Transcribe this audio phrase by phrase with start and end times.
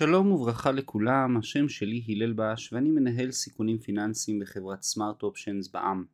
[0.00, 6.04] שלום וברכה לכולם, השם שלי הלל בש ואני מנהל סיכונים פיננסיים בחברת סמארט אופשנס בע"מ.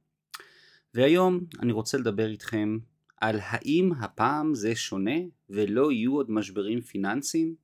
[0.95, 2.79] והיום אני רוצה לדבר איתכם
[3.21, 5.21] על האם הפעם זה שונה
[5.51, 7.55] ולא יהיו עוד משברים פיננסיים?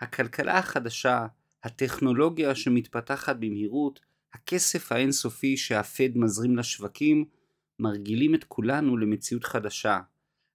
[0.00, 1.26] הכלכלה החדשה,
[1.64, 4.00] הטכנולוגיה שמתפתחת במהירות,
[4.32, 7.24] הכסף האינסופי שהפד מזרים לשווקים,
[7.78, 10.00] מרגילים את כולנו למציאות חדשה.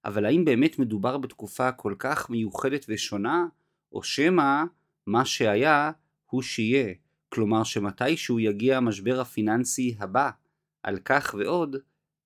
[0.04, 3.46] אבל האם באמת מדובר בתקופה כל כך מיוחדת ושונה?
[3.92, 4.64] או שמא
[5.06, 5.90] מה שהיה
[6.26, 6.94] הוא שיהיה,
[7.28, 10.30] כלומר שמתישהו יגיע המשבר הפיננסי הבא,
[10.82, 11.76] על כך ועוד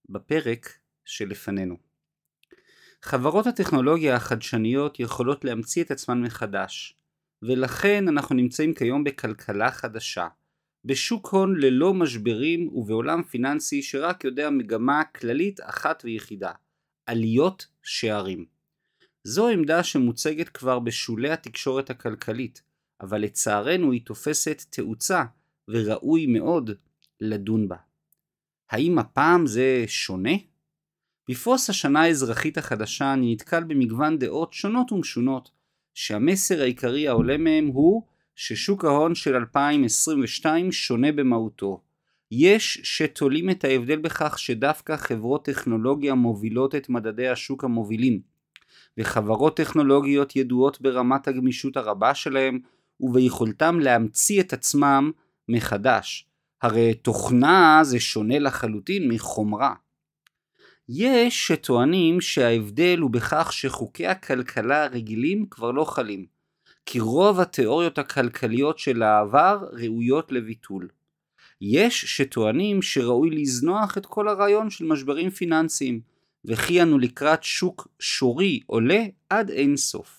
[0.09, 1.77] בפרק שלפנינו.
[3.03, 6.97] חברות הטכנולוגיה החדשניות יכולות להמציא את עצמן מחדש,
[7.43, 10.29] ולכן אנחנו נמצאים כיום בכלכלה חדשה,
[10.85, 16.53] בשוק הון ללא משברים ובעולם פיננסי שרק יודע מגמה כללית אחת ויחידה,
[17.07, 18.47] עליות שערים.
[19.25, 22.63] זו עמדה שמוצגת כבר בשולי התקשורת הכלכלית,
[23.01, 25.25] אבל לצערנו היא תופסת תאוצה
[25.69, 26.71] וראוי מאוד
[27.21, 27.77] לדון בה.
[28.71, 30.35] האם הפעם זה שונה?
[31.29, 35.51] בפרוס השנה האזרחית החדשה אני נתקל במגוון דעות שונות ומשונות,
[35.95, 38.03] שהמסר העיקרי העולה מהם הוא
[38.35, 41.83] ששוק ההון של 2022 שונה במהותו.
[42.31, 48.21] יש שתולים את ההבדל בכך שדווקא חברות טכנולוגיה מובילות את מדדי השוק המובילים,
[48.99, 52.61] וחברות טכנולוגיות ידועות ברמת הגמישות הרבה שלהם
[53.01, 55.11] וביכולתם להמציא את עצמם
[55.49, 56.27] מחדש.
[56.63, 59.75] הרי תוכנה זה שונה לחלוטין מחומרה.
[60.89, 66.27] יש שטוענים שההבדל הוא בכך שחוקי הכלכלה הרגילים כבר לא חלים,
[66.87, 70.89] כי רוב התיאוריות הכלכליות של העבר ראויות לביטול.
[71.61, 76.01] יש שטוענים שראוי לזנוח את כל הרעיון של משברים פיננסיים,
[76.45, 80.18] וכי אנו לקראת שוק שורי עולה עד אין סוף.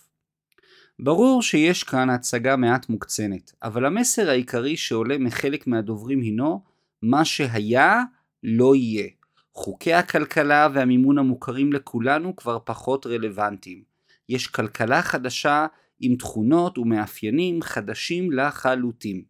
[1.02, 6.62] ברור שיש כאן הצגה מעט מוקצנת, אבל המסר העיקרי שעולה מחלק מהדוברים הינו
[7.02, 8.04] מה שהיה
[8.44, 9.08] לא יהיה.
[9.54, 13.84] חוקי הכלכלה והמימון המוכרים לכולנו כבר פחות רלוונטיים.
[14.30, 15.68] יש כלכלה חדשה
[16.00, 19.24] עם תכונות ומאפיינים חדשים לחלוטין.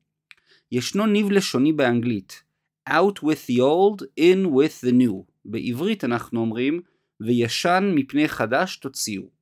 [0.72, 2.44] ישנו ניב לשוני באנגלית
[2.90, 5.32] Out with the old, in with the new.
[5.46, 6.82] בעברית אנחנו אומרים
[7.22, 9.39] וישן מפני חדש תוציאו.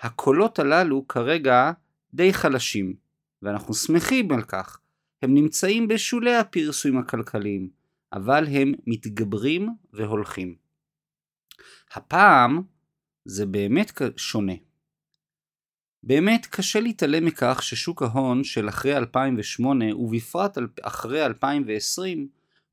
[0.00, 1.72] הקולות הללו כרגע
[2.14, 2.94] די חלשים,
[3.42, 4.80] ואנחנו שמחים על כך.
[5.22, 7.70] הם נמצאים בשולי הפרסומים הכלכליים,
[8.12, 10.54] אבל הם מתגברים והולכים.
[11.92, 12.62] הפעם
[13.24, 14.52] זה באמת שונה.
[16.02, 22.28] באמת קשה להתעלם מכך ששוק ההון של אחרי 2008 ובפרט אחרי 2020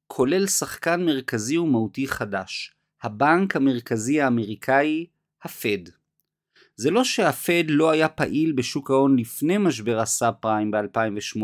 [0.07, 5.05] כולל שחקן מרכזי ומהותי חדש, הבנק המרכזי האמריקאי,
[5.41, 5.94] הפד.
[6.77, 11.41] זה לא שהפד לא היה פעיל בשוק ההון לפני משבר הסאב פריים ב-2008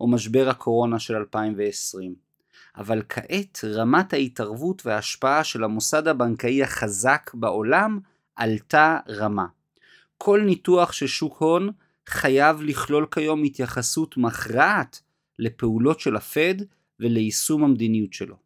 [0.00, 2.14] או משבר הקורונה של 2020,
[2.76, 7.98] אבל כעת רמת ההתערבות וההשפעה של המוסד הבנקאי החזק בעולם
[8.36, 9.46] עלתה רמה.
[10.18, 11.70] כל ניתוח של שוק הון
[12.06, 15.00] חייב לכלול כיום התייחסות מכרעת
[15.38, 16.54] לפעולות של הפד
[17.00, 18.36] וליישום המדיניות שלו.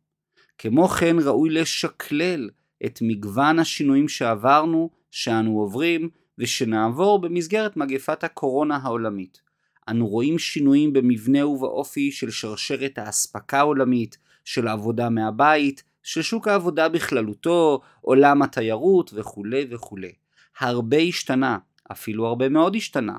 [0.59, 2.50] כמו כן ראוי לשקלל
[2.87, 9.43] את מגוון השינויים שעברנו, שאנו עוברים ושנעבור במסגרת מגפת הקורונה העולמית.
[9.89, 16.89] אנו רואים שינויים במבנה ובאופי של שרשרת האספקה העולמית, של העבודה מהבית, של שוק העבודה
[16.89, 20.12] בכללותו, עולם התיירות וכולי וכולי.
[20.59, 21.59] הרבה השתנה,
[21.93, 23.19] אפילו הרבה מאוד השתנה,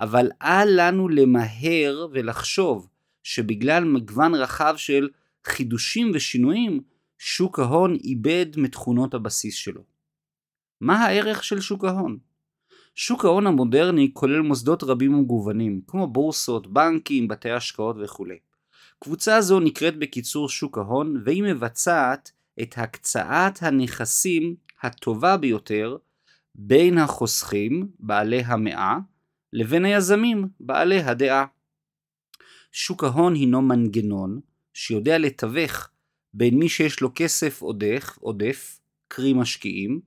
[0.00, 2.88] אבל אל לנו למהר ולחשוב
[3.22, 5.08] שבגלל מגוון רחב של
[5.44, 6.80] חידושים ושינויים,
[7.18, 9.82] שוק ההון איבד מתכונות הבסיס שלו.
[10.80, 12.18] מה הערך של שוק ההון?
[12.94, 18.26] שוק ההון המודרני כולל מוסדות רבים ומגוונים, כמו בורסות, בנקים, בתי השקעות וכו'.
[18.98, 25.96] קבוצה זו נקראת בקיצור שוק ההון, והיא מבצעת את הקצאת הנכסים הטובה ביותר
[26.54, 28.98] בין החוסכים, בעלי המאה,
[29.52, 31.46] לבין היזמים, בעלי הדעה.
[32.72, 34.40] שוק ההון הינו מנגנון
[34.74, 35.88] שיודע לתווך
[36.34, 40.00] בין מי שיש לו כסף עודף, עודף, קרי משקיעים,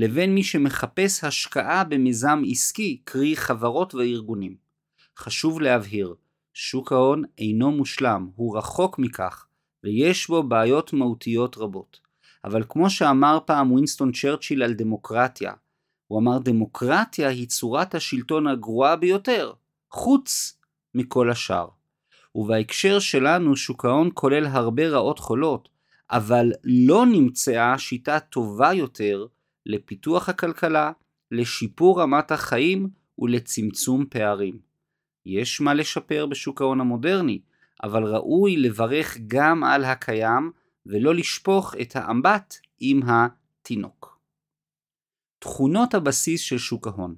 [0.00, 4.56] לבין מי שמחפש השקעה במיזם עסקי, קרי חברות וארגונים.
[5.16, 6.14] חשוב להבהיר,
[6.54, 9.46] שוק ההון אינו מושלם, הוא רחוק מכך,
[9.84, 12.00] ויש בו בעיות מהותיות רבות.
[12.44, 15.52] אבל כמו שאמר פעם ווינסטון צ'רצ'יל על דמוקרטיה,
[16.06, 19.52] הוא אמר דמוקרטיה היא צורת השלטון הגרועה ביותר,
[19.90, 20.58] חוץ
[20.94, 21.68] מכל השאר.
[22.34, 25.68] ובהקשר שלנו שוק ההון כולל הרבה רעות חולות,
[26.10, 29.26] אבל לא נמצאה שיטה טובה יותר
[29.68, 30.92] לפיתוח הכלכלה,
[31.30, 32.88] לשיפור רמת החיים
[33.18, 34.58] ולצמצום פערים.
[35.26, 37.40] יש מה לשפר בשוק ההון המודרני,
[37.82, 40.50] אבל ראוי לברך גם על הקיים
[40.86, 44.18] ולא לשפוך את האמבט עם התינוק.
[45.38, 47.14] תכונות הבסיס של שוק ההון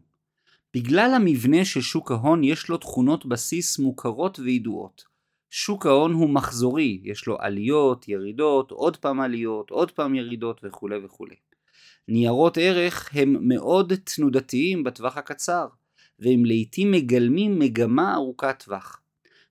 [0.74, 5.04] בגלל המבנה של שוק ההון יש לו תכונות בסיס מוכרות וידועות.
[5.50, 11.04] שוק ההון הוא מחזורי, יש לו עליות, ירידות, עוד פעם עליות, עוד פעם ירידות וכולי
[11.04, 11.34] וכולי.
[12.10, 15.66] ניירות ערך הם מאוד תנודתיים בטווח הקצר,
[16.18, 19.00] והם לעיתים מגלמים מגמה ארוכת טווח.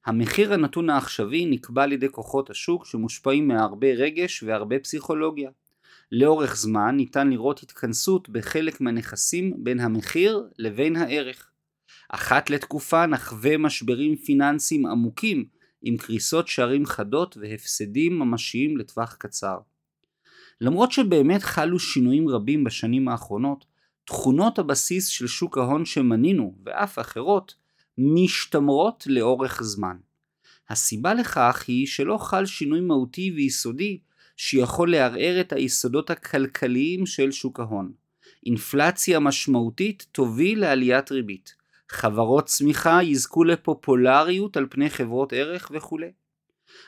[0.05, 5.49] המחיר הנתון העכשווי נקבע על ידי כוחות השוק שמושפעים מהרבה רגש והרבה פסיכולוגיה.
[6.11, 11.51] לאורך זמן ניתן לראות התכנסות בחלק מהנכסים בין המחיר לבין הערך.
[12.09, 15.45] אחת לתקופה נחווה משברים פיננסיים עמוקים
[15.81, 19.57] עם קריסות שערים חדות והפסדים ממשיים לטווח קצר.
[20.61, 23.65] למרות שבאמת חלו שינויים רבים בשנים האחרונות,
[24.05, 27.55] תכונות הבסיס של שוק ההון שמנינו, ואף אחרות,
[27.97, 29.97] משתמרות לאורך זמן.
[30.69, 33.99] הסיבה לכך היא שלא חל שינוי מהותי ויסודי
[34.37, 37.91] שיכול לערער את היסודות הכלכליים של שוק ההון.
[38.45, 41.55] אינפלציה משמעותית תוביל לעליית ריבית.
[41.89, 45.99] חברות צמיחה יזכו לפופולריות על פני חברות ערך וכו'.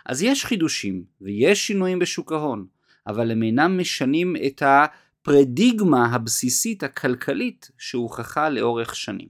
[0.06, 2.66] אז יש חידושים ויש שינויים בשוק ההון,
[3.08, 9.28] אבל הם אינם משנים את הפרדיגמה הבסיסית הכלכלית שהוכחה לאורך שנים.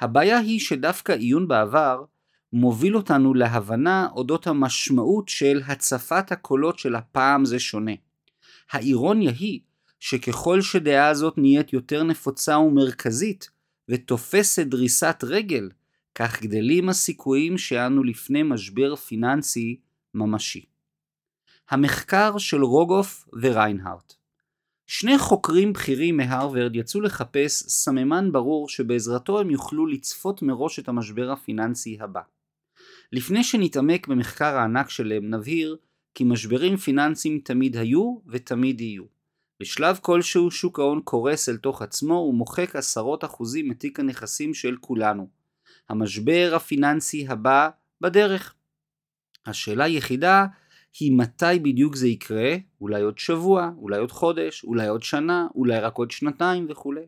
[0.00, 2.04] הבעיה היא שדווקא עיון בעבר
[2.52, 7.92] מוביל אותנו להבנה אודות המשמעות של הצפת הקולות של הפעם זה שונה.
[8.70, 9.60] האירוניה היא
[10.00, 13.50] שככל שדעה הזאת נהיית יותר נפוצה ומרכזית
[13.88, 15.70] ותופסת דריסת רגל,
[16.14, 19.76] כך גדלים הסיכויים שאנו לפני משבר פיננסי
[20.14, 20.64] ממשי.
[21.70, 24.14] המחקר של רוגוף וריינהארט
[24.86, 31.30] שני חוקרים בכירים מהרווארד יצאו לחפש סממן ברור שבעזרתו הם יוכלו לצפות מראש את המשבר
[31.30, 32.20] הפיננסי הבא.
[33.12, 35.76] לפני שנתעמק במחקר הענק שלהם נבהיר
[36.14, 39.04] כי משברים פיננסיים תמיד היו ותמיד יהיו.
[39.60, 45.28] בשלב כלשהו שוק ההון קורס אל תוך עצמו ומוחק עשרות אחוזים מתיק הנכסים של כולנו.
[45.88, 47.68] המשבר הפיננסי הבא
[48.00, 48.54] בדרך.
[49.46, 50.46] השאלה היחידה
[51.00, 55.80] היא מתי בדיוק זה יקרה, אולי עוד שבוע, אולי עוד חודש, אולי עוד שנה, אולי
[55.80, 57.06] רק עוד שנתיים וכולי.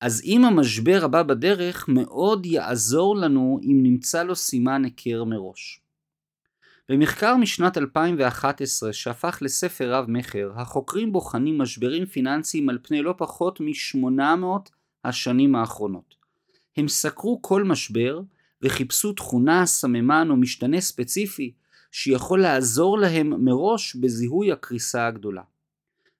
[0.00, 5.80] אז אם המשבר הבא בדרך, מאוד יעזור לנו אם נמצא לו סימן היכר מראש.
[6.88, 13.60] במחקר משנת 2011 שהפך לספר רב מכר, החוקרים בוחנים משברים פיננסיים על פני לא פחות
[13.60, 14.70] מ-800
[15.04, 16.14] השנים האחרונות.
[16.76, 18.20] הם סקרו כל משבר
[18.62, 21.52] וחיפשו תכונה, סממן או משתנה ספציפי
[21.90, 25.42] שיכול לעזור להם מראש בזיהוי הקריסה הגדולה.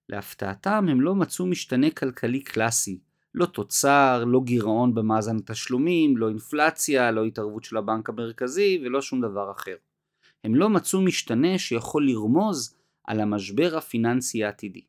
[0.08, 2.98] להפתעתם הם לא מצאו משתנה כלכלי קלאסי,
[3.34, 9.20] לא תוצר, לא גירעון במאזן התשלומים, לא אינפלציה, לא התערבות של הבנק המרכזי ולא שום
[9.20, 9.76] דבר אחר.
[10.44, 14.80] הם לא מצאו משתנה שיכול לרמוז על המשבר הפיננסי העתידי.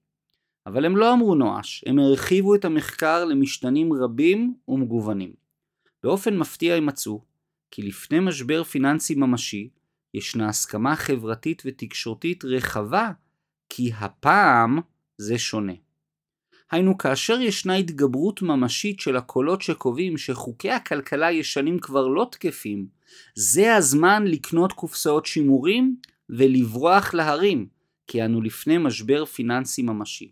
[0.65, 5.33] אבל הם לא אמרו נואש, הם הרחיבו את המחקר למשתנים רבים ומגוונים.
[6.03, 7.21] באופן מפתיע הם מצאו
[7.71, 9.69] כי לפני משבר פיננסי ממשי
[10.13, 13.11] ישנה הסכמה חברתית ותקשורתית רחבה
[13.69, 14.79] כי הפעם
[15.17, 15.73] זה שונה.
[16.71, 22.87] היינו כאשר ישנה התגברות ממשית של הקולות שקובעים שחוקי הכלכלה הישנים כבר לא תקפים,
[23.35, 25.95] זה הזמן לקנות קופסאות שימורים
[26.29, 27.67] ולברוח להרים,
[28.07, 30.31] כי אנו לפני משבר פיננסי ממשי.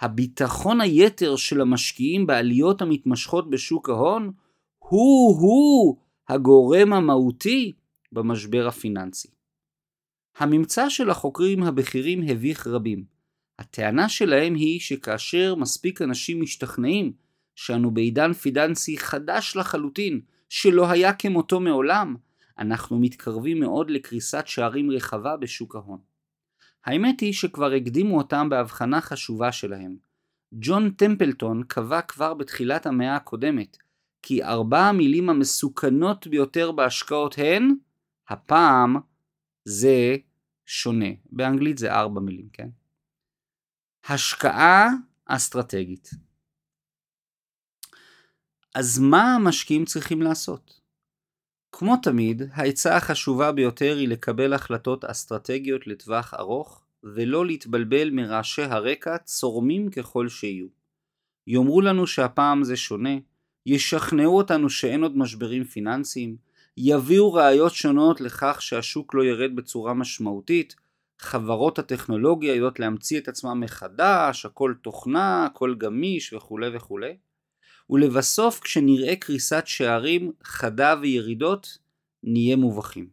[0.00, 4.32] הביטחון היתר של המשקיעים בעליות המתמשכות בשוק ההון
[4.78, 5.96] הוא-הוא
[6.28, 7.72] הגורם המהותי
[8.12, 9.28] במשבר הפיננסי.
[10.38, 13.04] הממצא של החוקרים הבכירים הביך רבים.
[13.58, 17.12] הטענה שלהם היא שכאשר מספיק אנשים משתכנעים
[17.54, 22.16] שאנו בעידן פיננסי חדש לחלוטין, שלא היה כמותו מעולם,
[22.58, 25.98] אנחנו מתקרבים מאוד לקריסת שערים רחבה בשוק ההון.
[26.84, 29.96] האמת היא שכבר הקדימו אותם בהבחנה חשובה שלהם.
[30.52, 33.76] ג'ון טמפלטון קבע כבר בתחילת המאה הקודמת
[34.22, 37.74] כי ארבע המילים המסוכנות ביותר בהשקעות הן
[38.32, 38.96] הפעם
[39.64, 40.16] זה
[40.66, 41.10] שונה.
[41.30, 42.68] באנגלית זה ארבע מילים, כן?
[44.08, 44.88] השקעה
[45.26, 46.10] אסטרטגית.
[48.74, 50.80] אז מה המשקיעים צריכים לעשות?
[51.72, 59.18] כמו תמיד, העצה החשובה ביותר היא לקבל החלטות אסטרטגיות לטווח ארוך, ולא להתבלבל מרעשי הרקע
[59.18, 60.66] צורמים ככל שיהיו.
[61.46, 63.14] יאמרו לנו שהפעם זה שונה,
[63.66, 66.36] ישכנעו אותנו שאין עוד משברים פיננסיים,
[66.76, 70.74] יביאו ראיות שונות לכך שהשוק לא ירד בצורה משמעותית,
[71.18, 77.16] חברות הטכנולוגיה יודעות להמציא את עצמם מחדש, הכל תוכנה, הכל גמיש וכולי וכולי.
[77.90, 81.78] ולבסוף כשנראה קריסת שערים חדה וירידות,
[82.22, 83.08] נהיה מובכים.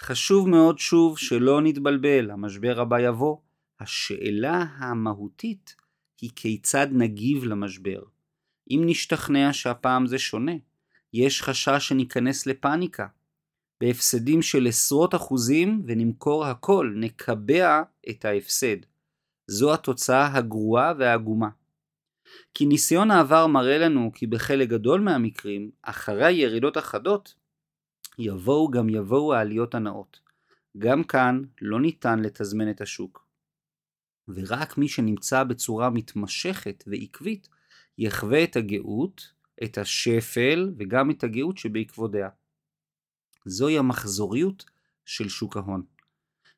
[0.00, 3.36] חשוב מאוד שוב שלא נתבלבל, המשבר הבא יבוא.
[3.80, 5.76] השאלה המהותית
[6.20, 8.02] היא כיצד נגיב למשבר.
[8.70, 10.52] אם נשתכנע שהפעם זה שונה,
[11.12, 13.06] יש חשש שניכנס לפאניקה.
[13.80, 18.76] בהפסדים של עשרות אחוזים ונמכור הכל, נקבע את ההפסד.
[19.46, 21.48] זו התוצאה הגרועה והעגומה.
[22.54, 27.34] כי ניסיון העבר מראה לנו כי בחלק גדול מהמקרים, אחרי הירידות החדות,
[28.18, 30.20] יבואו גם יבואו העליות הנאות.
[30.78, 33.26] גם כאן לא ניתן לתזמן את השוק.
[34.28, 37.48] ורק מי שנמצא בצורה מתמשכת ועקבית
[37.98, 39.32] יחווה את הגאות,
[39.64, 42.28] את השפל וגם את הגאות שבעקבותיה.
[43.44, 44.64] זוהי המחזוריות
[45.04, 45.82] של שוק ההון.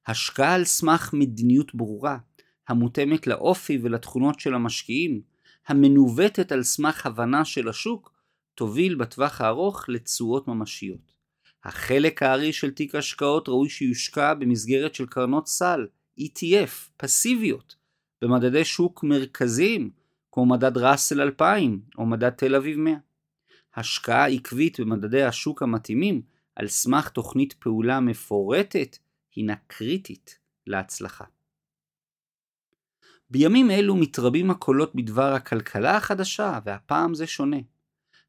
[0.06, 2.18] השקעה על סמך מדיניות ברורה,
[2.68, 5.22] המותאמת לאופי ולתכונות של המשקיעים,
[5.66, 8.12] המנווטת על סמך הבנה של השוק,
[8.54, 11.14] תוביל בטווח הארוך לתשואות ממשיות.
[11.64, 15.86] החלק הארי של תיק השקעות ראוי שיושקע במסגרת של קרנות סל,
[16.20, 17.76] ETF, פסיביות,
[18.22, 19.90] במדדי שוק מרכזיים,
[20.32, 22.94] כמו מדד ראסל 2000 או מדד תל אביב 100.
[23.74, 26.22] השקעה עקבית במדדי השוק המתאימים
[26.56, 28.98] על סמך תוכנית פעולה מפורטת
[29.34, 31.24] הינה קריטית להצלחה.
[33.30, 37.56] בימים אלו מתרבים הקולות בדבר הכלכלה החדשה, והפעם זה שונה.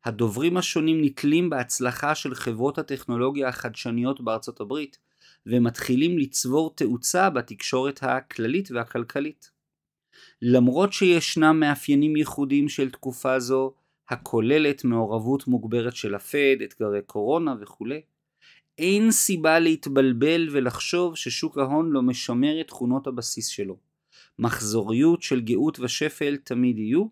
[0.05, 4.97] הדוברים השונים נתלים בהצלחה של חברות הטכנולוגיה החדשניות בארצות הברית,
[5.45, 9.51] ומתחילים לצבור תאוצה בתקשורת הכללית והכלכלית.
[10.41, 13.73] למרות שישנם מאפיינים ייחודיים של תקופה זו,
[14.09, 17.87] הכוללת מעורבות מוגברת של הפד, אתגרי קורונה וכו',
[18.77, 23.77] אין סיבה להתבלבל ולחשוב ששוק ההון לא משמר את תכונות הבסיס שלו.
[24.39, 27.05] מחזוריות של גאות ושפל תמיד יהיו,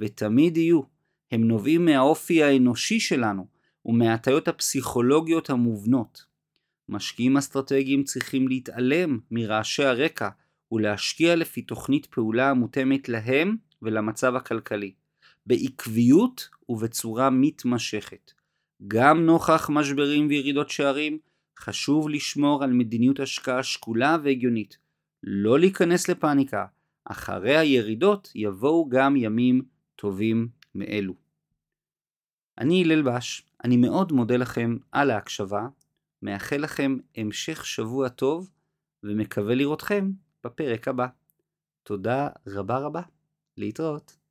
[0.00, 0.80] ותמיד יהיו.
[1.32, 3.46] הם נובעים מהאופי האנושי שלנו
[3.86, 6.24] ומההטיות הפסיכולוגיות המובנות.
[6.88, 10.28] משקיעים אסטרטגיים צריכים להתעלם מרעשי הרקע
[10.72, 14.92] ולהשקיע לפי תוכנית פעולה המותאמת להם ולמצב הכלכלי,
[15.46, 18.32] בעקביות ובצורה מתמשכת.
[18.88, 21.18] גם נוכח משברים וירידות שערים,
[21.58, 24.78] חשוב לשמור על מדיניות השקעה שקולה והגיונית.
[25.22, 26.66] לא להיכנס לפאניקה,
[27.04, 29.62] אחרי הירידות יבואו גם ימים
[29.96, 31.14] טובים מאלו.
[32.58, 35.66] אני הלל בש, אני מאוד מודה לכם על ההקשבה,
[36.22, 38.50] מאחל לכם המשך שבוע טוב
[39.02, 40.10] ומקווה לראותכם
[40.44, 41.06] בפרק הבא.
[41.82, 43.02] תודה רבה רבה,
[43.56, 44.21] להתראות.